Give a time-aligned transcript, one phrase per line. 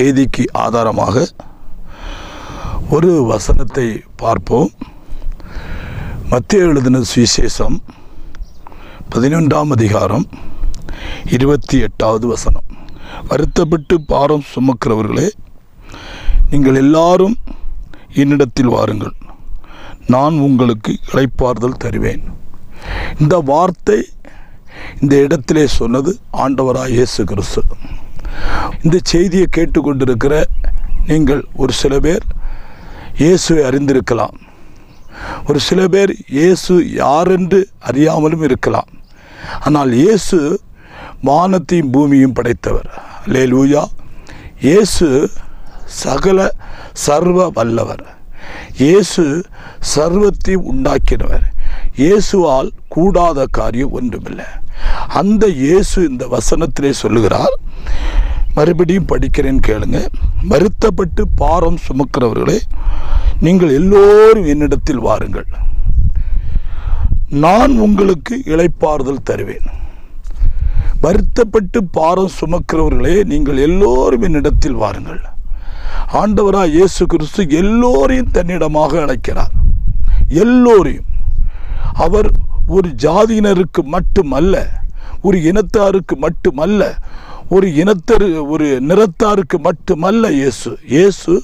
[0.00, 1.16] செய்திக்கு ஆதாரமாக
[2.94, 3.86] ஒரு வசனத்தை
[4.22, 4.70] பார்ப்போம்.
[6.30, 7.76] மத்திய எழுதின சுவிசேஷம்
[9.12, 10.24] பதினொன்றாம் அதிகாரம்
[11.36, 12.66] இருபத்தி எட்டாவது வசனம்.
[13.28, 15.28] வருத்தப்பட்டு பாரம் சுமக்கிறவர்களே
[16.50, 17.36] நீங்கள் எல்லாரும்
[18.22, 19.14] என்னிடத்தில் வாருங்கள்.
[20.14, 22.24] நான் உங்களுக்கு இழைப்பார்தல் தருவேன்.
[23.18, 24.00] இந்த வார்த்தை
[25.00, 26.12] இந்த இடத்திலே சொன்னது
[26.44, 27.62] ஆண்டவராக இயேசு கிறிஸ்து.
[28.82, 30.42] இந்த செய்தியை கேட்டுக்கொண்டிருக்கிற
[31.06, 32.24] நீங்கள் ஒரு சில பேர்
[33.18, 34.36] இயேசுவை அறிந்திருக்கலாம்.
[35.46, 38.90] ஒரு சில பேர் இயேசு யாரென்று அறியாமலும் இருக்கலாம்.
[39.60, 40.60] ஆனால் இயேசு
[41.22, 42.90] வானத்தையும் பூமியும் படைத்தவர்.
[43.26, 43.82] லேலூயா
[44.60, 45.30] இயேசு
[45.84, 46.54] சகல
[46.92, 48.04] சர்வ வல்லவர்.
[48.76, 49.24] இயேசு
[49.94, 51.46] சர்வத்தையும் உண்டாக்கினவர்.
[52.02, 54.48] இயேசுவால் கூடாத காரியம் ஒன்றுமில்லை.
[55.20, 57.56] அந்த இயேசு இந்த வசனத்திலே சொல்லுகிறார்
[58.54, 59.98] மறுபடியும் படிக்கிறேன் கேளுங்க.
[60.52, 62.58] வருத்தப்பட்டு பாரம் சுமக்கிறவர்களே
[63.46, 65.50] நீங்கள் எல்லோரும் என்னிடத்தில் வாருங்கள்.
[67.44, 69.68] நான் உங்களுக்கு இழைப்பாறுதல் தருவேன்.
[71.04, 75.22] வருத்தப்பட்டு பாரம் சுமக்கிறவர்களே நீங்கள் எல்லோரும் என்னிடத்தில் வாருங்கள்.
[76.20, 79.54] ஆண்டவராக இயேசு கிறிஸ்து எல்லோரையும் தன்னிடமாக அழைக்கிறார்.
[80.44, 81.08] எல்லோரையும்.
[81.92, 82.30] அவர்
[82.66, 84.68] ஒரு ஜாதியினருக்கு மட்டுமல்ல
[85.22, 86.98] ஒரு இனத்தாருக்கு மட்டுமல்ல
[87.48, 90.78] ஒரு இனத்தரு ஒரு நிறத்தாருக்கு மட்டுமல்ல இயேசு.
[90.86, 91.42] இயேசு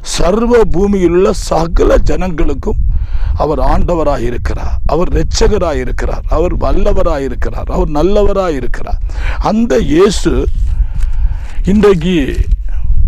[0.00, 2.80] சர்வ பூமியில் உள்ள சகல ஜனங்களுக்கும்
[3.36, 9.00] அவர் ஆண்டவராக இருக்கிறார் அவர் இரட்சகராக இருக்கிறார் அவர் வல்லவராக இருக்கிறார் அவர் நல்லவராக இருக்கிறார்
[9.38, 10.48] அந்த இயேசு
[11.64, 12.36] இன்றைக்கு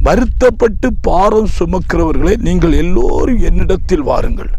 [0.02, 4.52] வருத்தப்பட்டு பாரம் சுமக்கிறவர்களை நீங்கள் எல்லோரும் என்னிடத்தில் வாருங்கள்.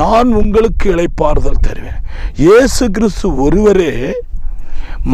[0.00, 2.00] நான் உங்களுக்கு இழைப்பாறுதல் தருவேன்.
[2.44, 3.92] இயேசு கிறிஸ்து ஒருவரே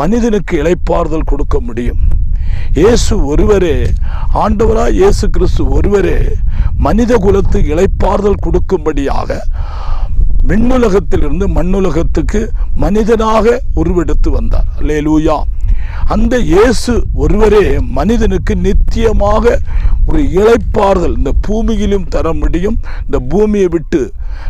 [0.01, 2.01] மனிதனுக்கு இழைப்பாறுதல் கொடுக்க முடியும்.
[2.81, 3.77] இயேசு ஒருவரே
[4.43, 6.19] ஆண்டவராக இயேசு கிறிஸ்து ஒருவரே
[6.87, 9.31] மனித குலத்துக்கு இழைப்பாறுதல் கொடுக்கும்படியாக
[10.49, 12.41] விண்ணுலகத்திலிருந்து மண்ணுலகத்துக்கு
[12.77, 14.69] மனிதனாக உருவெடுத்து வந்தார்.
[14.81, 15.37] லேலூயா
[16.15, 19.45] அந்த இயேசு ஒருவரே மனிதனுக்கு நித்தியமாக
[20.09, 24.01] ஒரு இளைப்பாறுதல் இந்த பூமியிலும் தர முடியும் இந்த பூமியை விட்டு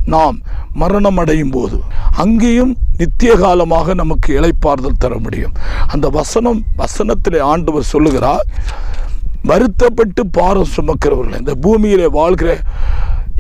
[0.04, 0.36] நாம்
[0.72, 1.76] மரணம் அடையும் போது
[2.22, 5.54] அங்கேயும் நித்திய காலமாக நமக்கு இளைப்பாறுதல் தர முடியும்.
[5.86, 8.46] அந்த வசனம் வசனத்திலே ஆண்டவர் சொல்லுகிறார்
[9.44, 12.50] வருத்தப்பட்டு பாரம் சுமக்கிறவர்கள் இந்த பூமியிலே வாழ்கிற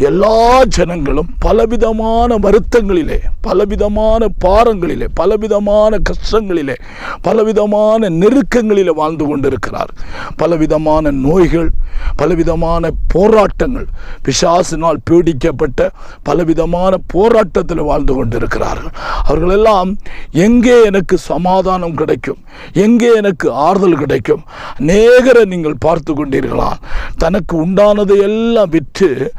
[0.08, 6.76] எல்லா ஜனங்களும் பலவிதமான வருத்தங்களிலே பலவிதமான பாரங்களிலே பலவிதமான கஷ்டங்களிலே
[7.22, 9.90] பலவிதமான நெருக்கங்களிலே வாழ்ந்து கொண்டிருக்கிறார்.
[10.36, 11.70] பலவிதமான நோய்கள்
[12.16, 13.86] பலவிதமான போராட்டங்கள்
[14.24, 15.88] பிசாசினால் பீடிக்கப்பட்ட
[16.22, 18.92] பலவிதமான போராட்டத்தில் வாழ்ந்து கொண்டிருக்கிறார்கள்.
[19.24, 19.90] அவர்களெல்லாம்
[20.32, 22.40] எங்கே எனக்கு சமாதானம் கிடைக்கும்?
[22.72, 24.42] எங்கே எனக்கு ஆறுதல் கிடைக்கும்?
[24.78, 26.70] நேகரை நீங்கள் பார்த்து கொண்டீர்களா?
[27.18, 29.32] தனக்கு உண்டானதை எல்லாம் விற்று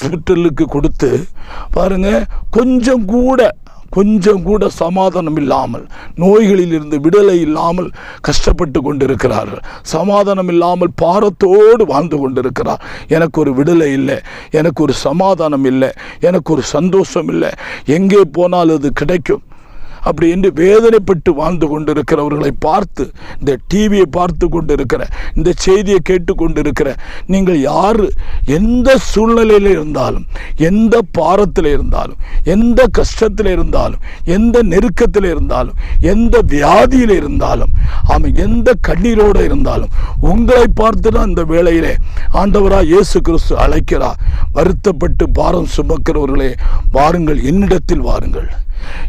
[0.00, 1.10] ஹாஸ்பிட்டலுக்கு கொடுத்து
[1.76, 2.10] பாருங்க
[2.50, 3.40] கொஞ்சம் கூட
[3.96, 5.84] கொஞ்சம் கூட சமாதானம் இல்லாமல்
[6.22, 7.88] நோய்களில் இருந்து விடுதலை இல்லாமல்
[8.20, 9.62] கஷ்டப்பட்டு கொண்டிருக்கிறார்கள்.
[9.94, 12.84] சமாதானம் இல்லாமல் பாரத்தோடு வாழ்ந்து கொண்டிருக்கிறார்.
[13.08, 14.18] எனக்கு ஒரு விடுதலை இல்லை
[14.50, 15.90] எனக்கு ஒரு சமாதானம் இல்லை
[16.20, 17.50] எனக்கு ஒரு சந்தோஷம் இல்லை.
[17.98, 19.42] எங்கே போனால் அது கிடைக்கும்.
[20.04, 23.04] அப்படி என்று வேதனைப்பட்டு வாழ்ந்து கொண்டிருக்கிறவர்களை பார்த்து
[23.40, 25.02] இந்த டிவியை பார்த்து கொண்டிருக்கிற
[25.36, 26.88] இந்த செய்தியை கேட்டு கொண்டிருக்கிற
[27.26, 28.02] நீங்கள் யார்?
[28.58, 30.26] எந்த சூழ்நிலையில் இருந்தாலும்
[30.70, 32.20] எந்த பாரத்தில் இருந்தாலும்
[32.54, 34.02] எந்த கஷ்டத்தில் இருந்தாலும்
[34.36, 35.78] எந்த நெருக்கத்தில் இருந்தாலும்
[36.12, 37.72] எந்த வியாதியில் இருந்தாலும்
[38.14, 39.94] அவன் எந்த கண்ணீரோடு இருந்தாலும்
[40.30, 41.94] உங்களை பார்த்து தான் இந்த வேளையிலே
[42.32, 44.18] ஆண்டவராக இயேசு கிறிஸ்து அழைக்கிறார்.
[44.52, 46.50] வருத்தப்பட்டு பாரம் சுமக்கிறவர்களே
[46.92, 48.48] வாருங்கள் என்னிடத்தில் வாருங்கள்.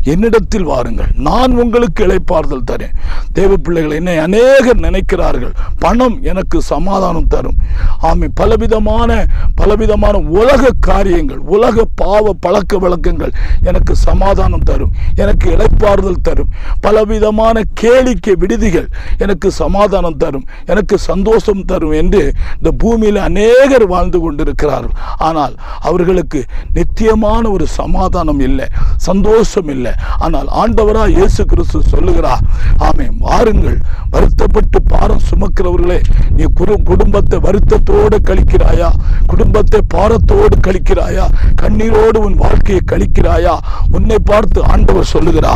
[0.04, 1.12] என்னிடத்தில் வாருங்கள்.
[1.16, 2.94] நான் உங்களுக்கு இழைப்பார்தல் தரேன்.
[3.34, 5.54] தேவ பிள்ளைகள் என்னை அநேகர் நினைக்கிறார்கள்.
[5.80, 7.58] பணம் எனக்கு சமாதானம் தரும்.
[8.00, 9.26] ஆமை பலவிதமான
[9.56, 13.32] பலவிதமான உலக காரியங்கள் உலக பாவ பழக்க வழக்கங்கள்
[13.64, 14.92] எனக்கு சமாதானம் தரும்.
[15.16, 16.50] எனக்கு இழைப்பாறுதல் தரும்.
[16.82, 20.46] பலவிதமான கேளிக்கை விடுதிகள் எனக்கு சமாதானம் தரும்.
[20.66, 24.96] எனக்கு சந்தோஷம் தரும் என்று இந்த பூமியில் அநேகர் வாழ்ந்து கொண்டிருக்கிறார்கள்.
[25.18, 28.68] ஆனால் அவர்களுக்கு நித்தியமான ஒரு சமாதானம் இல்லை.
[28.98, 29.94] சந்தோஷம் இல்லை
[30.26, 32.44] ஆனால் ஆண்டவரா இயேசு கிறிஸ்து சொல்லுகிறார்
[32.88, 33.78] ஆமே வாருங்கள்.
[34.14, 36.00] வருத்தப்பட்டு பாரம் சுமக்கிறவர்களே
[36.38, 38.90] நீ குரு குடும்பத்தை வருத்தத்தோடு கழிக்கிறாயா?
[39.32, 41.26] குடும்பத்தை பாரத்தோடு கழிக்கிறாயா?
[41.62, 43.56] கண்ணீரோடு உன் வாழ்க்கையை கழிக்கிறாயா?
[43.92, 45.54] உன்னை பார்த்து ஆண்டவர் சொல்லுகிறா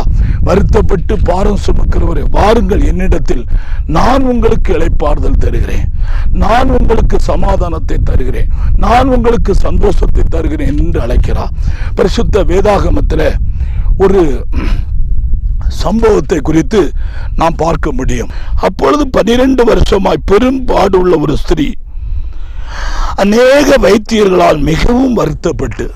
[0.48, 3.44] வருத்தப்பட்டு பாரம் சுமக்கிறவரே வாருங்கள் என்னிடத்தில்.
[3.96, 5.86] நான் உங்களுக்கு இழைப்பாறுதல் தருகிறேன்.
[6.44, 8.50] நான் உங்களுக்கு சமாதானத்தை தருகிறேன்.
[8.84, 11.52] நான் உங்களுக்கு சந்தோஷத்தை தருகிறேன் என்று அழைக்கிறார்.
[11.94, 13.28] பரிசுத்த வேதாகமத்தில்
[13.98, 14.22] ஒரு
[15.68, 16.80] சம்பவத்தை குறித்து
[17.36, 18.30] நாம் பார்க்க முடியும்.
[18.66, 21.72] அப்பொழுது பனிரெண்டு வருஷமாய் பெரும்பாடு உள்ள ஒரு ஸ்திரீ
[23.14, 25.86] அநேக வைத்தியர்களால் மிகவும் வருத்தப்பட்டு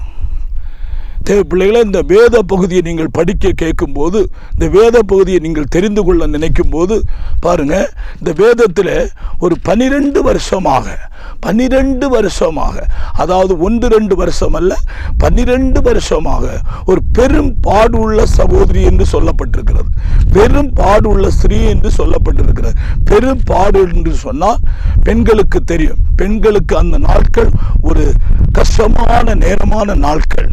[1.28, 4.20] தேவ பிள்ளைகளை இந்த வேத பகுதியை நீங்கள் படிக்க கேட்கும்போது
[4.54, 6.96] இந்த வேத பகுதியை நீங்கள் தெரிந்து கொள்ள நினைக்கும் போது
[7.40, 7.88] பாருங்கள்
[8.20, 8.94] இந்த வேதத்தில்
[9.38, 10.96] ஒரு பனிரெண்டு வருஷமாக
[11.44, 12.86] பன்னிரெண்டு வருஷமாக
[13.22, 14.72] அதாவது ஒன்று ரெண்டு வருஷம் அல்ல
[15.18, 16.44] பன்னிரெண்டு வருஷமாக
[16.84, 19.90] ஒரு பெரும் பாடுள்ள சகோதரி என்று சொல்லப்பட்டிருக்கிறது.
[20.32, 22.74] பெரும் பாடுள்ள ஸ்திரீ என்று சொல்லப்பட்டிருக்கிறது.
[23.04, 24.60] பெரும் பாடு என்று சொன்னால்
[25.04, 26.00] பெண்களுக்கு தெரியும்.
[26.16, 27.50] பெண்களுக்கு அந்த நாட்கள்
[27.82, 28.04] ஒரு
[28.52, 30.50] கஷ்டமான நேரமான நாட்கள்.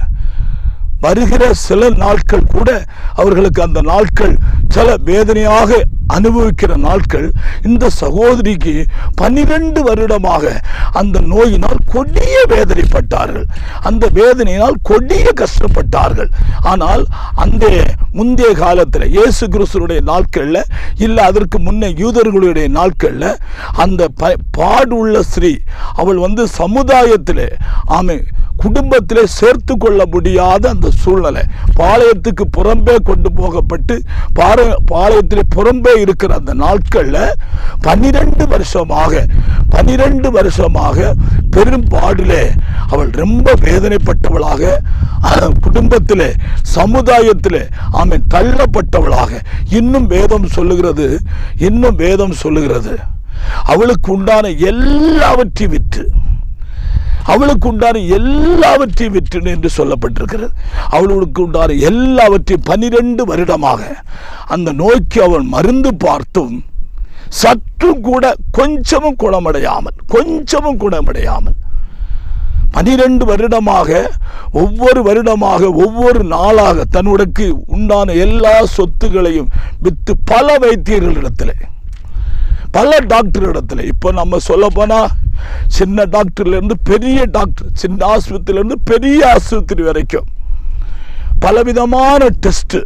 [1.05, 2.69] வருகிற சில நாட்கள் கூட
[3.21, 4.33] அவர்களுக்கு அந்த நாட்கள்
[4.75, 5.79] சில வேதனையாக
[6.15, 7.25] அனுபவிக்கிற நாட்கள்
[7.67, 8.73] இந்த சகோதரிக்கு
[9.19, 10.43] பன்னிரண்டு வருடமாக
[10.99, 13.45] அந்த நோயினால் கொடிய வேதனைப்பட்டார்கள்.
[13.87, 16.29] அந்த வேதனையினால் கொடிய கஷ்டப்பட்டார்கள்.
[16.71, 17.03] ஆனால்
[17.43, 17.65] அந்த
[18.19, 20.61] முந்தைய காலத்தில் இயேசு கிறிஸ்துடைய நாட்களில்
[21.05, 23.29] இல்லை அதற்கு முன்னே யூதர்களுடைய நாட்களில்
[23.85, 25.53] அந்த ப பாடுள்ள ஸ்ரீ
[26.01, 27.45] அவள் வந்து சமுதாயத்தில்
[27.97, 28.17] ஆமை
[28.63, 31.43] குடும்பத்திலே சேர்த்து கொள்ள முடியாத அந்த சூழ்நிலை.
[31.79, 33.95] பாளையத்துக்கு புறம்பே கொண்டு போகப்பட்டு
[34.33, 37.35] பார பாளையத்திலே புறம்பே இருக்கிற அந்த நாட்களில்
[37.81, 39.25] பன்னிரண்டு வருஷமாக
[39.69, 41.13] பன்னிரண்டு வருஷமாக
[41.51, 42.43] பெரும் பாடிலே
[42.87, 44.63] அவள் ரொம்ப வேதனைப்பட்டவளாக
[45.65, 46.27] குடும்பத்தில் குடும்பத்திலே
[46.75, 47.61] சமுதாயத்திலே
[48.33, 49.31] தள்ளப்பட்டவளாக.
[49.69, 51.05] இன்னும் வேதம் சொல்லுகிறது
[51.57, 52.93] இன்னும் வேதம் சொல்லுகிறது.
[53.63, 56.03] அவளுக்கு உண்டான எல்லாவற்றையும் விற்று
[57.27, 60.49] அவளுக்கு உண்டான எல்லாவற்றையும் விற்றுன்னு என்று சொல்லப்பட்டிருக்கிறது.
[60.89, 63.81] அவளுக்கு உண்டான எல்லாவற்றையும் பனிரெண்டு வருடமாக
[64.47, 66.55] அந்த நோய்க்கு அவள் மருந்து பார்த்தும்
[67.39, 71.57] சற்று கூட கொஞ்சமும் குணமடையாமல் கொஞ்சமும் குணமடையாமல்
[72.71, 73.89] பனிரெண்டு வருடமாக
[74.61, 79.49] ஒவ்வொரு வருடமாக ஒவ்வொரு நாளாக தன்னுடக்கு உண்டான எல்லா சொத்துகளையும்
[79.81, 81.55] வித்து பல வைத்தியர்களிடத்தில்
[82.71, 85.11] பல டாக்டர் இடத்துல இப்போ நம்ம சொல்ல போனால்
[85.67, 90.25] சின்ன டாக்டர்லேருந்து பெரிய டாக்டர் சின்ன ஆஸ்பத்திரியிலேருந்து பெரிய ஆஸ்பத்திரி வரைக்கும்.
[91.39, 92.83] பலவிதமான டெஸ்ட்டு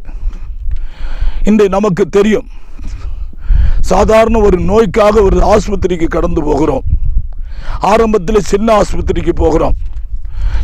[1.43, 2.47] இன்று நமக்கு தெரியும்.
[3.79, 6.83] சாதாரண ஒரு நோய்க்காக ஒரு ஆஸ்பத்திரிக்கு கடந்து போகிறோம்.
[7.79, 9.73] ஆரம்பத்தில் சின்ன ஆஸ்பத்திரிக்கு போகிறோம்.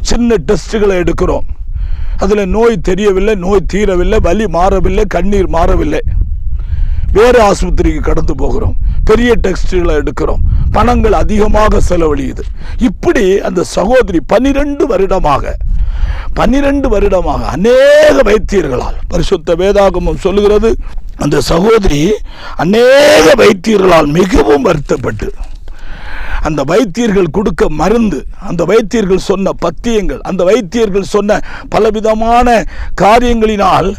[0.01, 1.45] சின்ன டெஸ்ட்டுகளை எடுக்கிறோம்.
[2.17, 5.99] அதில் நோய் தெரியவில்லை நோய் தீரவில்லை வலி மாறவில்லை கண்ணீர் மாறவில்லை.
[7.13, 8.75] வேறு ஆஸ்பத்திரிக்கு கடந்து போகிறோம்.
[9.03, 10.41] பெரிய டெக்ஸ்டைலை எடுக்கிறோம்.
[10.71, 12.43] பணங்கள் அதிகமாக செலவழியுது.
[12.77, 15.55] இப்படி அந்த சகோதரி பன்னிரெண்டு வருடமாக
[16.33, 20.75] பன்னிரெண்டு வருடமாக அநேக வைத்தியர்களால் பரிசுத்த வேதாகமம் சொல்லுகிறது
[21.15, 22.13] அந்த சகோதரி
[22.55, 25.33] அநேக வைத்தியர்களால் மிகவும் வருத்தப்பட்டு
[26.41, 31.39] அந்த வைத்தியர்கள் கொடுக்க மருந்து அந்த வைத்தியர்கள் சொன்ன பத்தியங்கள் அந்த வைத்தியர்கள் சொன்ன
[31.69, 32.63] பலவிதமான
[33.01, 33.95] காரியங்களினால்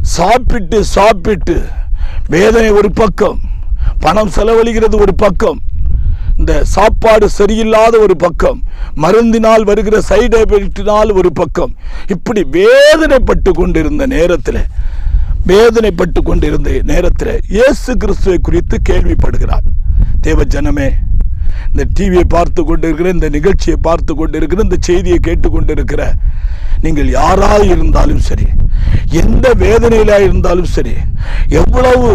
[0.00, 1.56] சாப்பிட்டு சாப்பிட்டு
[2.34, 3.38] வேதனை ஒரு பக்கம்
[4.04, 5.60] பணம் செலவழிகிறது ஒரு பக்கம்
[6.40, 8.58] இந்த சாப்பாடு சரியில்லாத ஒரு பக்கம்
[9.02, 11.72] மருந்தினால் வருகிற சைடு எஃபெக்டினால் ஒரு பக்கம்.
[12.14, 14.60] இப்படி வேதனைப்பட்டு கொண்டிருந்த நேரத்தில்
[15.50, 19.66] வேதனைப்பட்டு கொண்டிருந்த நேரத்தில் இயேசு கிறிஸ்துவை குறித்து கேள்விப்படுகிறார்.
[20.26, 20.88] தேவ ஜனமே
[21.70, 26.02] இந்த டிவியை பார்த்து கொண்டிருக்கிற இந்த நிகழ்ச்சியை பார்த்து கொண்டிருக்கிற இந்த செய்தியை கேட்டுக்கொண்டிருக்கிற
[26.84, 28.46] நீங்கள் யாராக இருந்தாலும் சரி
[29.22, 30.94] எந்த வேதனையிலாக இருந்தாலும் சரி
[31.60, 32.08] எவ்வளவு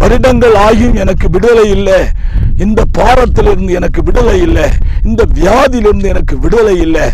[0.00, 2.00] வருடங்கள் ஆகியும் எனக்கு விடுதலை இல்லை.
[2.64, 4.66] இந்த பாரத்திலிருந்து எனக்கு விடுதலை இல்லை.
[5.08, 7.06] இந்த வியாதியிலிருந்து எனக்கு விடுதலை இல்லை.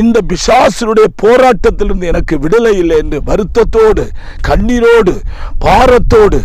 [0.00, 4.04] இந்த பிசாசனுடைய போராட்டத்திலிருந்து எனக்கு விடுதலை இல்லை என்று வருத்தத்தோடு
[4.48, 5.14] கண்ணீரோடு
[5.64, 6.38] பாரத்தோடு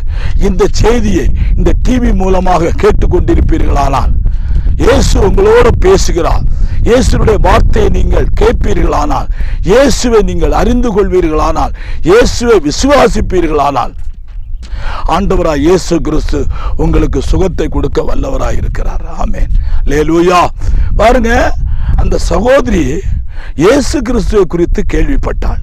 [0.48, 1.26] இந்த செய்தியை
[1.58, 4.14] இந்த டிவி மூலமாக கேட்டுக்கொண்டிருப்பீர்களானால்
[4.84, 6.44] இயேசு உங்களோடு பேசுகிறார்.
[6.88, 9.30] இயேசுடைய வார்த்தையை நீங்கள் கேட்பீர்களானால்
[9.70, 11.76] இயேசுவை நீங்கள் அறிந்து கொள்வீர்களானால்
[12.10, 13.94] இயேசுவை விசுவாசிப்பீர்களானால்
[15.16, 16.40] ஆண்டவராய் இயேசு கிறிஸ்து
[16.84, 19.06] உங்களுக்கு சுகத்தை கொடுக்க வல்லவராய் இருக்கிறார்.
[19.24, 19.52] ஆமேன்.
[19.90, 20.42] லேலூயா
[21.02, 21.52] பாருங்க
[22.02, 22.84] அந்த சகோதரி
[23.64, 25.62] இயேசு கிறிஸ்துவை குறித்து கேள்விப்பட்டாள்.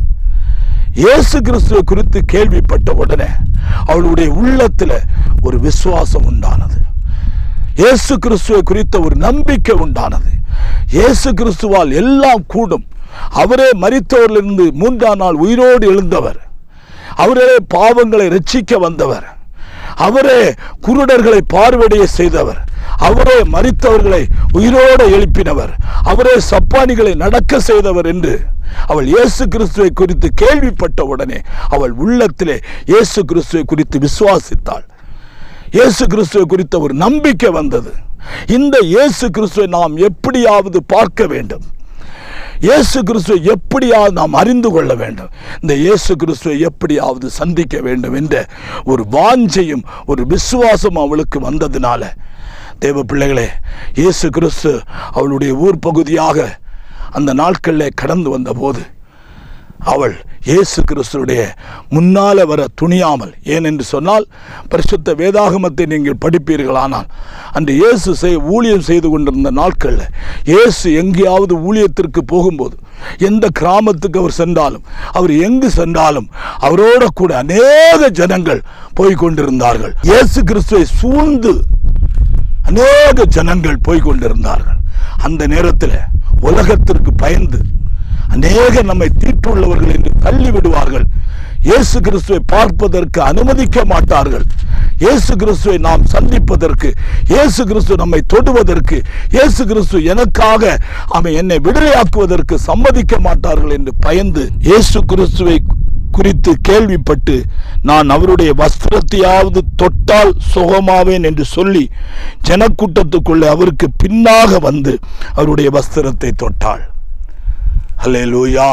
[1.03, 3.29] இயேசு கிறிஸ்துவை குறித்து கேள்விப்பட்ட உடனே
[3.87, 4.97] அவளுடைய உள்ளத்தில்
[5.43, 6.79] ஒரு விசுவாசம் உண்டானது.
[7.83, 10.33] இயேசு கிறிஸ்துவை குறித்த ஒரு நம்பிக்கை உண்டானது.
[10.97, 12.87] இயேசு கிறிஸ்துவால் எல்லாம் கூடும்.
[13.43, 16.41] அவரே மறித்தவரிலிருந்து மூன்றாம் நாள் உயிரோடு எழுந்தவர்.
[17.17, 19.27] அவரே பாவங்களை ரட்சிக்க வந்தவர்.
[19.97, 20.55] அவரே
[20.87, 22.61] குருடர்களை பார்வையடைய செய்தவர்.
[22.97, 25.73] அவரே மறித்தவர்களை உயிரோடு எழுப்பினவர்.
[26.03, 28.41] அவரே சப்பானிகளை நடக்க செய்தவர் என்று
[28.87, 34.85] அவள் இயேசு கிறிஸ்துவை குறித்து கேள்விப்பட்ட உடனே அவள் உள்ளத்திலே இயேசு கிறிஸ்துவை குறித்து விசுவாசித்தாள்.
[35.71, 37.93] இயேசு கிறிஸ்துவை குறித்த ஒரு நம்பிக்கை வந்தது.
[38.47, 41.63] இந்த இயேசு கிறிஸ்துவை நாம் எப்படியாவது பார்க்க வேண்டும்.
[42.61, 45.31] இயேசு கிறிஸ்துவை எப்படியாவது நாம் அறிந்து கொள்ள வேண்டும்.
[45.61, 48.47] இந்த இயேசு கிறிஸ்துவை எப்படியாவது சந்திக்க வேண்டும் என்ற
[48.85, 52.03] ஒரு வாஞ்சையும் ஒரு விசுவாசம் அவளுக்கு வந்ததினால.
[52.79, 53.49] தேவ பிள்ளைகளே
[53.95, 56.61] இயேசு கிறிஸ்து அவளுடைய ஊர் பகுதியாக
[57.11, 58.83] அந்த நாட்களில் கடந்து வந்தபோது
[59.83, 61.43] அவள் இயேசு கிறிஸ்துடைய
[61.91, 63.33] முன்னால வர துணியாமல்.
[63.45, 64.29] ஏனென்று சொன்னால்
[64.69, 67.09] பரிசுத்த வேதாகமத்தை நீங்கள் படிப்பீர்களானால்
[67.53, 70.07] அந்த இயேசு செய் ஊழியம் செய்து கொண்டிருந்த நாட்களில்
[70.45, 72.77] இயேசு எங்கேயாவது ஊழியத்திற்கு போகும்போது
[73.19, 78.63] எந்த கிராமத்துக்கு அவர் சென்றாலும் அவர் எங்கு சென்றாலும் அவரோட கூட அநேக ஜனங்கள்
[78.95, 81.53] போய்கொண்டிருந்தார்கள் இயேசு கிறிஸ்துவை சூழ்ந்து
[82.65, 84.81] அநேக ஜனங்கள் போய்கொண்டிருந்தார்கள்
[85.23, 85.99] அந்த நேரத்தில்
[86.41, 87.61] உலகத்திற்கு பயந்து
[88.33, 91.07] அநேக நம்மை தீட்டுள்ளவர்கள் என்று தள்ளி விடுவார்கள்
[91.69, 94.45] இயேசு கிறிஸ்துவை பார்ப்பதற்கு அனுமதிக்க மாட்டார்கள்.
[95.03, 96.89] இயேசு கிறிஸ்துவை நாம் சந்திப்பதற்கு
[97.33, 98.97] இயேசு கிறிஸ்து நம்மை தொடுவதற்கு
[99.35, 100.73] இயேசு கிறிஸ்து எனக்காக
[101.17, 105.57] அவன் என்னை விடுதலையாக்குவதற்கு சம்மதிக்க மாட்டார்கள் என்று பயந்து இயேசு கிறிஸ்துவை
[106.17, 107.37] குறித்து கேள்விப்பட்டு
[107.91, 111.85] நான் அவருடைய வஸ்திரத்தையாவது தொட்டால் சுகமாவேன் என்று சொல்லி
[112.49, 114.95] ஜனக்கூட்டத்துக்குள்ளே அவருக்கு பின்னாக வந்து
[115.39, 116.83] அவருடைய வஸ்திரத்தை தொட்டாள்.
[118.03, 118.69] அல்லே லூயா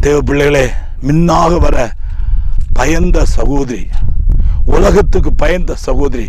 [0.00, 0.64] தேவ பிள்ளைகளே
[1.02, 1.76] மின்னாக வர
[2.72, 3.82] பயந்த சகோதரி
[4.74, 6.26] உலகத்துக்கு பயந்த சகோதரி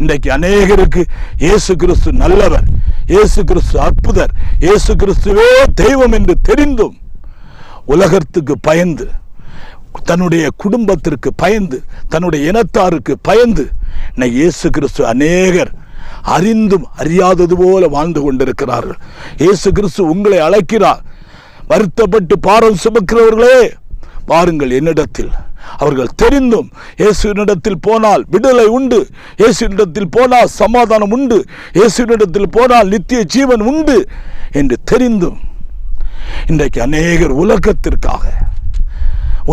[0.00, 1.02] இன்றைக்கு அநேகருக்கு
[1.38, 2.66] இயேசு கிறிஸ்து நல்லவர்
[3.06, 6.96] இயேசு கிறிஸ்து அற்புதர் இயேசு கிறிஸ்துவே தெய்வம் என்று தெரிந்தும்
[7.86, 9.06] உலகத்துக்கு பயந்து
[10.08, 13.64] தன்னுடைய குடும்பத்திற்கு பயந்து தன்னுடைய இனத்தாருக்கு பயந்து
[14.10, 15.72] இன்னைக்கு இயேசு கிறிஸ்து அநேகர்
[16.36, 18.98] அறிந்தும் அறியாதது போல வாழ்ந்து கொண்டிருக்கிறார்கள்.
[19.42, 21.04] இயேசு கிறிஸ்து உங்களை அழைக்கிறார்.
[21.70, 23.60] வருத்தப்பட்டு பாரம் சுமக்கிறவர்களே
[24.32, 25.32] வாருங்கள் என்னிடத்தில்.
[25.82, 26.68] அவர்கள் தெரிந்தும்
[27.00, 28.98] இயேசுவினிடத்தில் போனால் விடுதலை உண்டு
[29.40, 31.38] இயேசுவினிடத்தில் போனால் சமாதானம் உண்டு
[31.78, 33.96] இயேசுவினிடத்தில் போனால் நித்திய ஜீவன் உண்டு
[34.60, 35.38] என்று தெரிந்தும்
[36.50, 38.24] இன்றைக்கு அநேகர் உலகத்திற்காக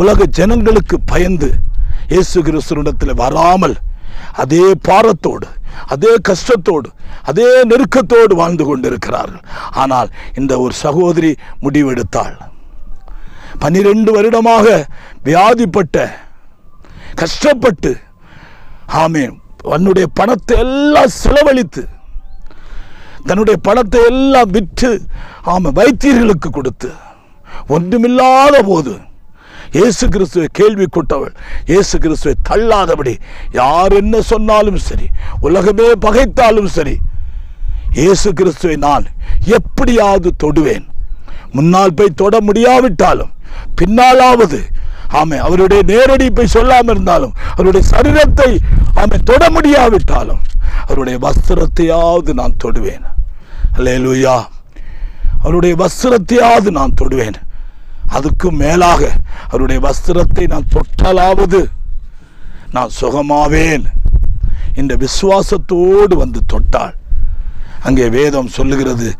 [0.01, 1.49] உலக ஜனங்களுக்கு பயந்து
[2.13, 3.77] இயேசு கிறிஸ்துவனிடத்தில் வராமல்
[4.43, 5.47] அதே பாரத்தோடு
[5.93, 6.89] அதே கஷ்டத்தோடு
[7.29, 9.43] அதே நெருக்கத்தோடு வாழ்ந்து கொண்டிருக்கிறார்கள்.
[9.81, 11.31] ஆனால் இந்த ஒரு சகோதரி
[11.63, 12.37] முடிவெடுத்தாள்.
[13.63, 14.65] பனிரெண்டு வருடமாக
[15.27, 15.95] வியாதிப்பட்ட
[17.21, 17.91] கஷ்டப்பட்டு
[19.03, 19.23] ஆமே
[19.69, 21.83] தன்னுடைய பணத்தை எல்லாம் செலவழித்து
[23.27, 24.91] தன்னுடைய பணத்தை எல்லாம் விற்று
[25.53, 26.89] ஆமாம் வைத்தியர்களுக்கு கொடுத்து
[27.75, 28.93] ஒன்றுமில்லாத போது
[29.75, 31.33] இயேசு கிறிஸ்துவை கேள்வி கொட்டவள்
[31.71, 33.13] இயேசு கிறிஸ்துவை தள்ளாதபடி
[33.59, 35.07] யார் என்ன சொன்னாலும் சரி
[35.47, 36.95] உலகமே பகைத்தாலும் சரி
[37.99, 39.05] இயேசு கிறிஸ்துவை நான்
[39.57, 40.85] எப்படியாவது தொடுவேன்.
[41.55, 43.31] முன்னால் போய் தொட முடியாவிட்டாலும்
[43.79, 44.59] பின்னாலாவது
[45.19, 48.49] ஆமை அவருடைய நேரடி போய் சொல்லாமல் இருந்தாலும் அவருடைய சரீரத்தை
[49.01, 50.41] ஆமை தொட முடியாவிட்டாலும்
[50.87, 53.05] அவருடைய வஸ்திரத்தையாவது நான் தொடுவேன்.
[53.77, 54.35] அல்லேலூயா
[55.41, 57.37] அவருடைய வஸ்திரத்தையாவது நான் தொடுவேன்.
[58.11, 59.11] அதுக்கும் மேலாக
[59.47, 61.61] அவருடைய வஸ்திரத்தை நான் தொட்டலாவது
[62.71, 63.85] நான் சுகமாவேன்.
[64.75, 66.95] இந்த விசுவாசத்தோடு வந்து தொட்டாள்.
[67.81, 69.15] அங்கே வேதம் சொல்லுகிறது.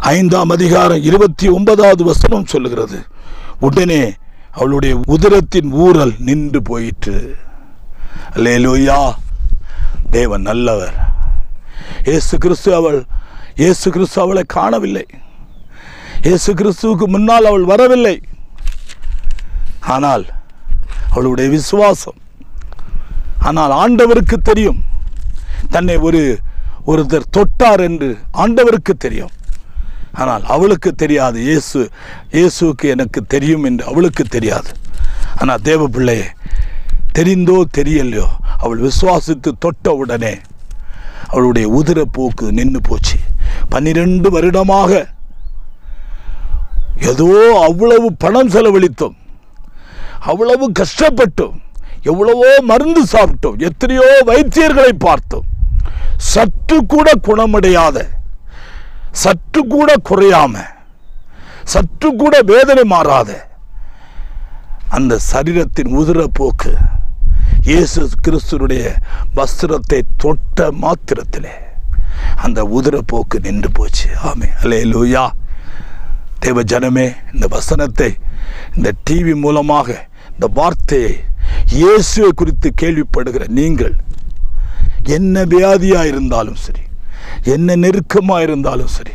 [0.00, 2.98] ஐந்தாம் அதிகாரம் இருபத்தி ஒன்பதாவது வசனம் சொல்லுகிறது.
[3.60, 4.12] உடனே
[4.50, 7.36] அவளுடைய உதிரத்தின் ஊரல் நின்று போயிற்று.
[8.34, 9.14] லேலூயா
[10.10, 10.96] தேவன் நல்லவர்.
[12.04, 13.04] ஏசு கிறிஸ்து அவள்
[13.54, 15.06] இயேசு கிறிஸ்து அவளை காணவில்லை.
[16.26, 18.16] இயேசு கிறிஸ்துவுக்கு முன்னால் அவள் வரவில்லை.
[19.94, 20.24] ஆனால்
[21.12, 22.18] அவளுடைய விசுவாசம்
[23.48, 24.80] ஆனால் ஆண்டவருக்கு தெரியும்.
[25.74, 26.22] தன்னை ஒரு
[26.92, 28.08] ஒருத்தர் தொட்டார் என்று
[28.42, 29.34] ஆண்டவருக்கு தெரியும்.
[30.22, 31.38] ஆனால் அவளுக்கு தெரியாது.
[31.48, 31.78] இயேசு
[32.36, 34.70] இயேசுவுக்கு எனக்கு தெரியும் என்று அவளுக்கு தெரியாது.
[35.40, 36.26] ஆனால் தேவ பிள்ளையே
[37.18, 38.28] தெரிந்தோ தெரியலையோ
[38.62, 40.34] அவள் விசுவாசித்து தொட்ட உடனே
[41.32, 43.18] அவளுடைய உதிர போக்கு நின்று போச்சு.
[43.72, 44.90] பன்னிரெண்டு வருடமாக
[47.00, 47.28] ஏதோ
[47.68, 49.16] அவ்வளவு பணம் செலவழித்தோம்.
[50.20, 51.56] அவ்வளவு கஷ்டப்பட்டோம்.
[52.02, 53.58] எவ்வளவோ மருந்து சாப்பிட்டோம்.
[53.58, 55.46] எத்தனையோ வைத்தியர்களை பார்த்தோம்.
[56.16, 57.98] சற்று கூட குணமடையாத
[59.12, 60.54] சற்று கூட குறையாம
[61.64, 63.30] சற்று கூட வேதனை மாறாத
[64.96, 66.72] அந்த சரீரத்தின் உதிர போக்கு
[67.70, 68.84] இயேசு கிறிஸ்துனுடைய
[69.36, 71.54] வஸ்திரத்தை தொட்ட மாத்திரத்திலே
[72.44, 74.08] அந்த உதிரப்போக்கு நின்று போச்சு.
[74.30, 75.24] ஆமே அலே லூயா
[76.42, 78.10] தேவ ஜனமே இந்த வசனத்தை
[78.76, 79.88] இந்த டிவி மூலமாக
[80.32, 81.12] இந்த வார்த்தையை
[81.80, 83.94] இயேசுவை குறித்து கேள்விப்படுகிற நீங்கள்
[85.16, 86.84] என்ன வியாதியா இருந்தாலும் சரி
[87.54, 89.14] என்ன நெருக்கமா இருந்தாலும் சரி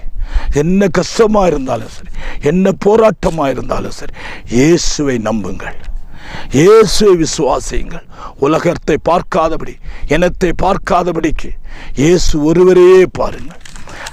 [0.61, 2.11] என்ன கஷ்டமா இருந்தாலும் சரி
[2.49, 4.13] என்ன போராட்டமா இருந்தாலும் சரி
[4.57, 5.77] இயேசுவை நம்புங்கள்.
[6.59, 8.05] இயேசுவை விசுவாசியுங்கள்.
[8.45, 9.73] உலகத்தை பார்க்காதபடி
[10.15, 11.49] இனத்தை பார்க்காதபடிக்கு
[12.01, 13.58] இயேசு ஒருவரையே பாருங்கள்.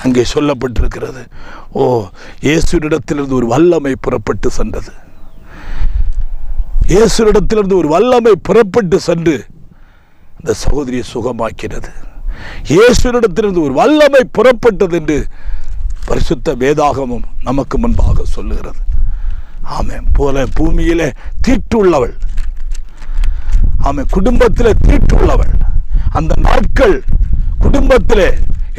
[0.02, 1.22] அங்கே சொல்லப்பட்டிருக்கிறது.
[1.72, 1.82] ஓ
[2.46, 4.92] இயேசுடத்திலிருந்து ஒரு வல்லமை புறப்பட்டு சென்றது.
[6.94, 9.36] இயேசுடத்திலிருந்து ஒரு வல்லமை புறப்பட்டு சென்று
[10.40, 11.92] இந்த சகோதரியை சுகமாக்கிறது
[12.72, 15.18] இயேசுடத்திலிருந்து ஒரு வல்லமை புறப்பட்டது என்று
[16.08, 18.80] பரிசுத்த வேதாகமும் நமக்கு முன்பாக சொல்லுகிறது.
[19.76, 21.08] ஆமே போல பூமியிலே
[21.46, 22.14] தீட்டுள்ளவள்.
[23.86, 25.54] ஆமே குடும்பத்திலே தீட்டுள்ளவள்.
[26.18, 26.96] அந்த நாட்கள்
[27.58, 28.28] குடும்பத்திலே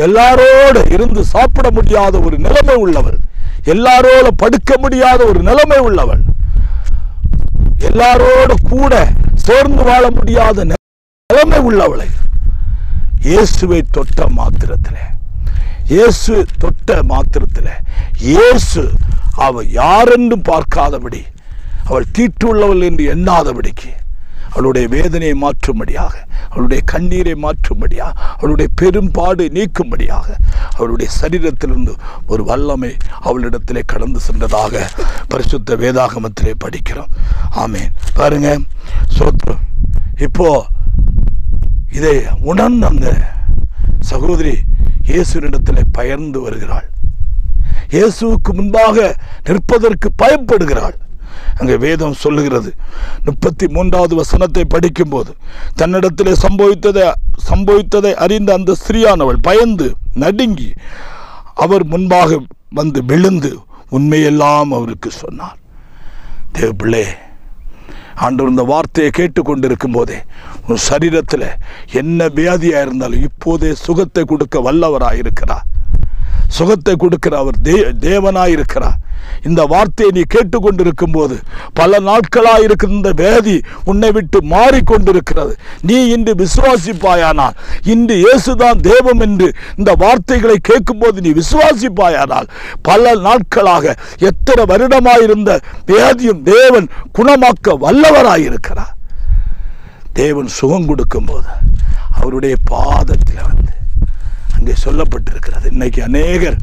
[0.05, 3.17] எல்லாரோடு இருந்து சாப்பிட முடியாத ஒரு நிலைமை உள்ளவள்.
[3.73, 6.21] எல்லாரோட படுக்க முடியாத ஒரு நிலைமை உள்ளவள்.
[7.89, 8.93] எல்லாரோடு கூட
[9.33, 10.65] சேர்ந்து வாழ முடியாத
[11.29, 12.09] நிலைமை உள்ளவளை.
[13.21, 15.03] இயேசுவை தொட்ட மாத்திரத்தில்.
[15.87, 17.71] இயேசு தொட்ட மாத்திரத்தில்.
[18.19, 18.83] இயேசு
[19.45, 21.21] அவள் யாரென்றும் பார்க்காதபடி
[21.85, 23.91] அவள் தீட்டு உள்ளவள் என்று எண்ணாதபடிக்கு
[24.57, 26.15] அவளுடைய வேதனையை மாற்றும்படியாக
[26.51, 30.27] அவளுடைய கண்ணீரை மாற்றும்படியாக அவளுடைய பெரும்பாடு நீக்கும்படியாக
[30.77, 31.93] அவளுடைய சரீரத்திலிருந்து
[32.31, 32.91] ஒரு வல்லமை
[33.27, 34.83] அவளிடத்திலே கடந்து சென்றதாக
[35.31, 37.11] பரிசுத்த வேதாகமத்திலே படிக்கிறோம்.
[37.63, 37.91] ஆமேன்.
[38.19, 38.49] பாருங்க
[39.17, 39.63] சோத்ரம்
[40.25, 40.47] இப்போ
[41.97, 42.17] இதை
[42.51, 43.07] உணர்ந்த அந்த
[44.11, 44.55] சகோதரி
[45.09, 46.87] இயேசுவினிடத்தில் பயர்ந்து வருகிறாள்.
[47.95, 48.97] இயேசுவுக்கு முன்பாக
[49.47, 50.97] நிற்பதற்கு பயப்படுகிறாள்.
[51.59, 52.71] அங்கே வேதம் சொல்லுகிறது.
[53.25, 55.31] முப்பத்தி மூன்றாவது வசனத்தை படிக்கும்போது
[55.81, 57.05] தன்னிடத்திலே சம்பவித்ததை
[57.49, 59.87] சம்பவித்ததை அறிந்த அந்த ஸ்திரியானவள் பயந்து
[60.23, 60.69] நடுங்கி
[61.65, 62.39] அவர் முன்பாக
[62.79, 63.51] வந்து விழுந்து
[63.97, 65.57] உண்மையெல்லாம் அவருக்கு சொன்னார்.
[66.51, 67.05] தேவ பிள்ளே
[68.25, 70.15] ஆண்டவர் இந்த வார்த்தையை கேட்டுக்கொண்டிருக்கும் போதே
[70.67, 71.47] உன் சரீரத்தில்
[72.01, 75.65] என்ன வியாதியாக இருந்தாலும் இப்போதே சுகத்தை கொடுக்க வல்லவராக இருக்கிறார்
[76.55, 77.75] சுகத்தை கொடுக்கிற அவர் தே
[78.05, 78.97] தேவனாயிருக்கிறார்.
[79.47, 81.35] இந்த வார்த்தையை நீ கேட்டுக்கொண்டிருக்கும் போது
[81.73, 83.55] பல நாட்களாக இருக்கிற இந்த வேதி
[83.91, 85.53] உன்னை விட்டு மாறிக்கொண்டிருக்கிறது.
[85.81, 87.55] நீ இன்று விசுவாசிப்பாயானால்
[87.93, 92.47] இன்று இயேசுதான் தேவம் என்று இந்த வார்த்தைகளை கேட்கும்போது நீ விசுவாசிப்பாயானால்
[92.81, 93.95] பல நாட்களாக
[94.29, 95.59] எத்தனை வருடமாயிருந்த
[95.91, 96.87] வேதியும் தேவன்
[97.19, 98.93] குணமாக்க வல்லவராயிருக்கிறார்.
[100.13, 101.49] தேவன் சுகம் கொடுக்கும்போது
[102.17, 103.73] அவருடைய பாதத்தில் வந்து
[104.57, 105.65] அங்கே சொல்லப்பட்டிருக்கிறது.
[105.75, 106.57] இன்னைக்கு அநேகர்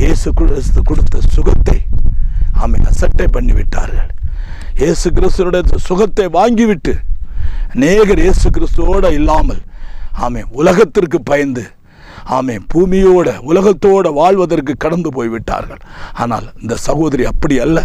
[0.00, 1.78] இயேசு கிறிஸ்து கொடுத்த சுகத்தை
[2.62, 4.10] ஆமை அசட்டை பண்ணிவிட்டார்கள்.
[4.80, 6.94] இயேசு கிறிஸ்துடைய சுகத்தை வாங்கிவிட்டு
[7.74, 9.62] அநேகர் இயேசு கிறிஸ்துவோடு இல்லாமல்
[10.24, 11.64] ஆமை உலகத்திற்கு பயந்து
[12.36, 15.80] ஆமே பூமியோட உலகத்தோட வாழ்வதற்கு கடந்து போய்விட்டார்கள்.
[16.22, 17.78] ஆனால் இந்த சகோதரி அப்படி அல்ல.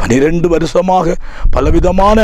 [0.00, 1.16] பனிரெண்டு வருஷமாக
[1.56, 2.18] பலவிதமான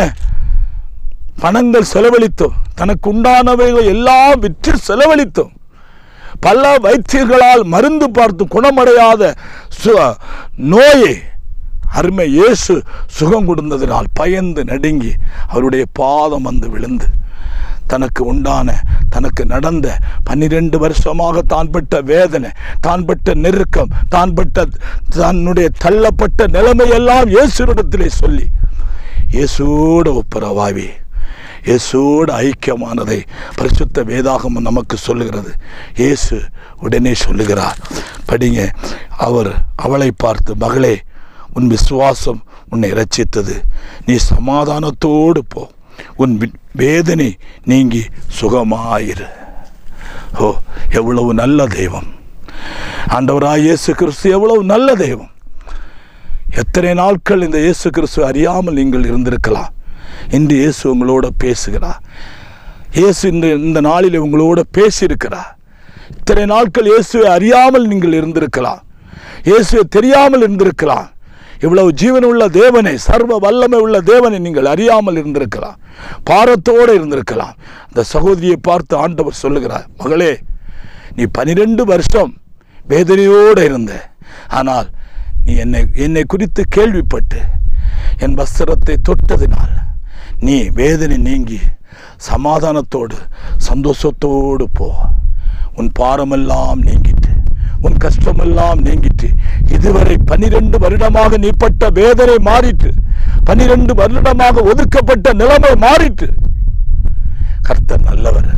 [1.43, 5.53] பணங்கள் செலவழித்தோம் தனக்கு உண்டானவைகள் எல்லாம் விற்று செலவழித்தோம்
[6.41, 9.23] பல வைத்தியர்களால் மருந்து பார்த்து குணமடையாத
[10.71, 11.15] நோயை
[11.91, 12.75] அருமை இயேசு
[13.19, 15.13] சுகம் கொடுத்ததினால் பயந்து நடுங்கி
[15.49, 17.09] அவருடைய பாதம் வந்து விழுந்து
[17.89, 18.69] தனக்கு உண்டான
[19.09, 19.89] தனக்கு நடந்த
[20.25, 24.67] பன்னிரெண்டு வருஷமாக தான் பட்ட வேதனை தான் பட்ட நெருக்கம் தான் பட்ட
[25.17, 28.47] தன்னுடைய தள்ளப்பட்ட நிலைமையெல்லாம் இயேசுடத்திலே சொல்லி
[29.31, 30.89] இயேசுவோட ஒப்புரவாவி
[31.65, 33.21] இயேசுவோடு ஐக்கியமானதை
[33.59, 35.53] பரிசுத்த வேதாகமம் நமக்கு சொல்லுகிறது.
[36.03, 36.37] இயேசு
[36.81, 37.79] உடனே சொல்லுகிறார்.
[38.29, 38.69] படிங்க
[39.27, 40.95] அவர் அவளை பார்த்து மகளே
[41.57, 42.41] உன் விசுவாசம்
[42.71, 43.55] உன்னை ரட்சித்தது
[44.07, 45.63] நீ சமாதானத்தோடு போ.
[46.23, 46.35] உன்
[46.83, 47.29] வேதனை
[47.65, 48.03] நீங்கி
[48.41, 49.29] சுகமாயிரு.
[50.41, 50.49] ஓ
[50.99, 52.09] எவ்வளவு நல்ல தெய்வம்.
[53.17, 55.33] ஆண்டவராய் இயேசு கிறிஸ்து எவ்வளவு நல்ல தெய்வம்.
[56.63, 59.71] எத்தனை நாட்கள் இந்த இயேசு கிறிஸ்து அறியாமல் நீங்கள் இருந்திருக்கலாம்.
[60.31, 62.01] இன்று இயேசு உங்களோட பேசுகிறார்
[62.93, 65.53] இயேசு இந்த இந்த நாளில் உங்களோட பேசியிருக்கிறார்
[66.11, 68.81] இத்தனை நாட்கள் இயேசுவை அறியாமல் நீங்கள் இருந்திருக்கலாம்
[69.45, 71.15] இயேசுவை தெரியாமல் இருந்திருக்கலாம்
[71.61, 75.79] இவ்வளவு ஜீவன் உள்ள தேவனை சர்வ வல்லமை உள்ள தேவனை நீங்கள் அறியாமல் இருந்திருக்கலாம்
[76.25, 77.55] பாரத்தோடு இருந்திருக்கலாம்
[77.89, 80.41] அந்த சகோதரியை பார்த்து ஆண்டவர் சொல்லுகிறார் மகளே
[81.17, 82.33] நீ பனிரெண்டு வருஷம்
[82.89, 83.93] வேதனையோடு இருந்த.
[84.49, 84.89] ஆனால்
[85.45, 87.41] நீ என்னை என்னை குறித்து கேள்விப்பட்டு
[88.19, 89.75] என் வஸ்திரத்தை தொட்டதினால்
[90.41, 91.61] நீ வேதனை நீங்கி
[92.29, 93.17] சமாதானத்தோடு
[93.69, 94.89] சந்தோஷத்தோடு போ.
[95.79, 97.33] உன் பாரமெல்லாம் நீங்கிட்டு
[97.81, 99.29] உன் கஷ்டமெல்லாம் நீங்கிட்டு
[99.77, 102.91] இதுவரை பனிரெண்டு வருடமாக நீ பட்ட வேதனை மாறிட்டு
[103.45, 106.29] பனிரெண்டு வருடமாக ஒதுக்கப்பட்ட நிலைமை மாறிட்டு
[107.69, 108.51] கர்த்தர் நல்லவர்.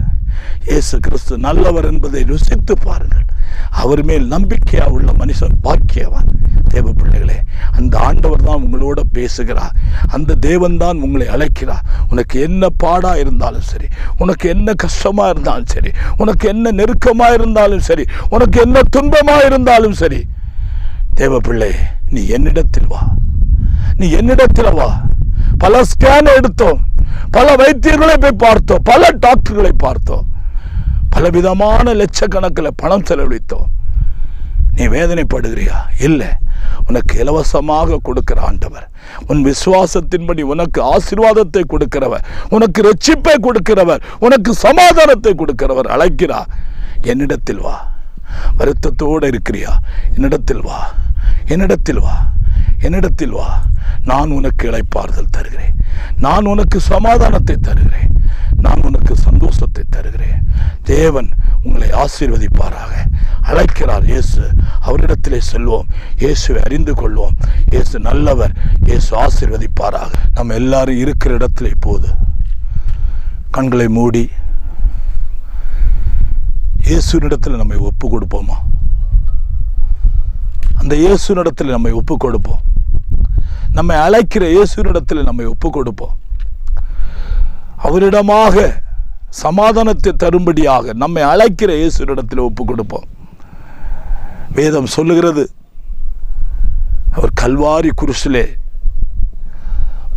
[0.69, 3.27] இயேசு கிறிஸ்து நல்லவர் என்பதை ருசித்து பாருங்கள்.
[3.71, 6.31] அவர் மேல் நம்பிக்கையா உள்ள மனுஷன் பாக்கியவான்.
[6.79, 7.37] தேவ பிள்ளைகளே
[7.73, 9.75] அந்த ஆண்டவர் தான் உங்களோட பேசுகிறார்.
[10.09, 11.85] அந்த தேவன் தான் உங்களை அழைக்கிறார்.
[12.11, 13.89] உனக்கு என்ன பாடா இருந்தாலும் சரி
[14.19, 20.21] உனக்கு என்ன கஷ்டமா இருந்தாலும் சரி உனக்கு என்ன நெருக்கமா இருந்தாலும் சரி உனக்கு என்ன துன்பமா இருந்தாலும் சரி
[21.15, 21.73] தேவ பிள்ளை
[22.11, 23.03] நீ என்னிடத்தில் வா.
[23.97, 25.01] நீ என்னிடத்தில் வா.
[25.59, 26.81] பல ஸ்கேன் எடுத்தோம்.
[27.31, 28.83] பல வைத்தியர்களை போய் பார்த்தோம்.
[28.85, 30.27] பல டாக்டர்களை பார்த்தோம்.
[31.11, 33.69] பலவிதமான லட்சக்கணக்கில் பணம் செலவழித்தோம்.
[34.79, 36.27] நீ வேதனைப்படுகிறியா இல்லை.
[36.87, 38.91] உனக்கு இலவசமாக கொடுக்கிற ஆண்டவர்.
[39.27, 42.25] உன் விசுவாசத்தின்படி உனக்கு ஆசீர்வாதத்தை கொடுக்கிறவர்.
[42.49, 44.01] உனக்கு ரட்சிப்பை கொடுக்கிறவர்.
[44.19, 45.87] உனக்கு சமாதானத்தை கொடுக்கிறவர்.
[45.87, 46.45] அழைக்கிறா
[47.03, 47.93] என்னிடத்தில் வா.
[48.59, 49.71] வருத்தத்தோடு இருக்கிறியா?
[50.15, 50.95] என்னிடத்தில் வா.
[51.47, 52.29] என்னிடத்தில் வா.
[52.81, 53.63] என்னிடத்தில் வா.
[54.05, 55.75] நான் உனக்கு இளைப்பாறுதல் தருகிறேன்.
[56.19, 58.13] நான் உனக்கு சமாதானத்தை தருகிறேன்.
[58.57, 60.39] நான் உனக்கு சந்தோஷத்தை தருகிறேன்.
[60.83, 61.29] தேவன்
[61.63, 62.93] உங்களை ஆசீர்வதிப்பாராக.
[63.43, 64.43] அழைக்கிறார் இயேசு.
[64.87, 65.87] அவரிடத்திலே செல்வோம்.
[66.19, 67.37] இயேசுவை அறிந்து கொள்வோம்.
[67.71, 68.53] இயேசு நல்லவர்.
[68.87, 70.11] இயேசு ஆசீர்வதிப்பாராக.
[70.35, 72.09] நம்ம எல்லாரும் இருக்கிற இடத்துல இப்போது
[73.51, 74.31] கண்களை மூடி
[76.89, 78.57] இயேசுனிடத்தில் நம்மை ஒப்பு கொடுப்போமா
[80.75, 82.61] அந்த இயேசுனிடத்தில் நம்மை ஒப்பு கொடுப்போம்
[83.79, 86.17] நம்மை அழைக்கிற இயேசுனிடத்தில் நம்மை ஒப்பு கொடுப்போம்
[87.87, 88.57] அவரிடமாக
[89.43, 93.07] சமாதானத்தை தரும்படியாக நம்மை அழைக்கிற இயேசுனிடத்தில் ஒப்பு கொடுப்போம்
[94.59, 95.45] வேதம் சொல்லுகிறது
[97.17, 98.47] அவர் கல்வாரி குருசிலே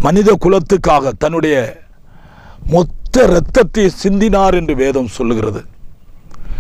[0.06, 1.56] மனித குலத்துக்காக தன்னுடைய
[2.74, 5.62] மொத்த இரத்தத்தை சிந்தினார் என்று வேதம் சொல்லுகிறது.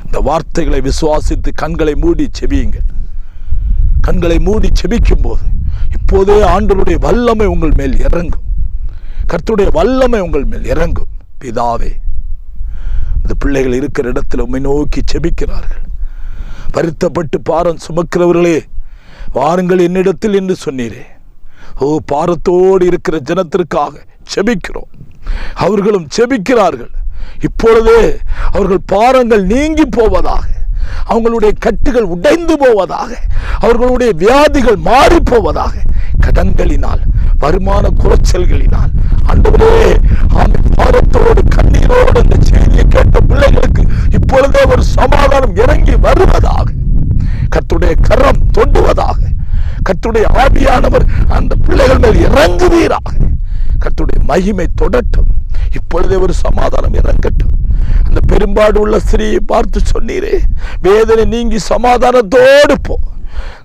[0.05, 2.87] இந்த வார்த்தைகளை விசுவாசித்து கண்களை மூடி செபியுங்கள்.
[4.07, 5.45] கண்களை மூடி செபிக்கும் போது
[6.01, 8.47] இப்போதே ஆண்டருடைய வல்லமை உங்கள் மேல் இறங்கும்.
[9.27, 11.11] கர்த்துடைய வல்லமை உங்கள் மேல் இறங்கும்.
[11.41, 11.91] பிதாவே
[13.21, 15.83] இந்த பிள்ளைகள் இருக்கிற இடத்துல உண்மை நோக்கி செபிக்கிறார்கள்.
[16.71, 18.57] வருத்தப்பட்டு பாரம் சுமக்கிறவர்களே
[19.33, 21.03] வாருங்கள் என்னிடத்தில் என்று சொன்னீரே.
[21.79, 23.93] ஓ பாரத்தோடு இருக்கிற ஜனத்திற்காக
[24.35, 24.91] செபிக்கிறோம்.
[25.53, 26.93] அவர்களும் செபிக்கிறார்கள்.
[27.39, 28.17] இப்பொழுதே
[28.51, 30.47] அவர்கள் பாரங்கள் நீங்கி போவதாக
[31.09, 33.19] அவங்களுடைய கட்டுகள் உடைந்து போவதாக
[33.59, 35.73] அவர்களுடைய வியாதிகள் மாறி போவதாக
[36.25, 37.01] கடன்களினால்
[37.39, 38.91] வருமான குறைச்சல்களினால்.
[39.29, 39.71] ஆண்டவரே
[40.39, 46.67] ஆமை பாரத்தோடு கண்ணீரோடு அந்த செய்தியை கேட்ட பிள்ளைகளுக்கு இப்பொழுதே ஒரு சமாதானம் இறங்கி வருவதாக
[47.53, 49.19] கத்துடைய கரம் தொண்டுவதாக
[49.87, 53.13] கத்துடைய ஆவியானவர் அந்த பிள்ளைகள் மேல் இறங்குவீராக.
[53.83, 55.29] கத்துடைய மகிமை தொடட்டும்.
[55.73, 57.53] இப்பொழுதே ஒரு சமாதானம் இறங்கட்டும்.
[58.05, 60.35] அந்த பெரும்பாடு உள்ள ஸ்திரீயை பார்த்து சொன்னீரே
[60.81, 62.95] வேதனை நீங்கி சமாதானத்தோடு போ.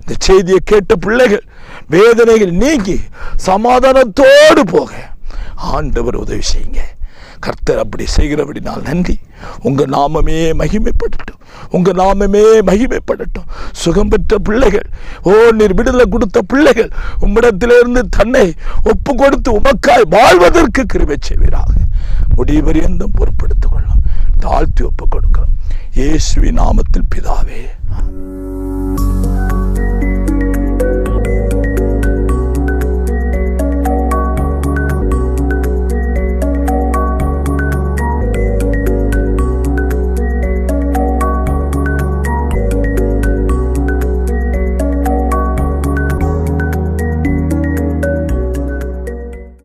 [0.01, 1.45] இந்த செய்தியை கேட்ட பிள்ளைகள்
[1.89, 3.01] வேதனைகள் நீங்கி
[3.47, 4.93] சமாதானத்தோடு போக.
[5.55, 6.79] ஆண்டவர் உதவி செய்யுங்க.
[7.41, 9.19] கர்த்தர் அப்படி செய்கிறபடினால் நன்றி.
[9.63, 11.41] உங்கள் நாமமே மகிமைப்படட்டும்.
[11.71, 13.49] உங்கள் நாமமே மகிமைப்படட்டும்.
[13.73, 14.87] சுகம் பெற்ற பிள்ளைகள்
[15.23, 21.73] ஓ நீர் விடுதலை கொடுத்த பிள்ளைகள் உம்மிடத்திலிருந்து தன்னை ஒப்பு கொடுத்து உமக்காய் வாழ்வதற்கு கிருபை செய்வீராக.
[22.37, 24.03] முடிவரியந்தம் பொறுப்படுத்திக் கொள்ளும்.
[24.39, 25.75] தாழ்த்தி ஒப்பு கொடுக்கிறோம்.
[25.95, 27.61] இயேசுவி நாமத்தில் பிதாவே.